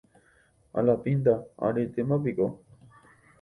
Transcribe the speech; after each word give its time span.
Alapínta 0.79 1.33
aretémapiko 1.67 2.45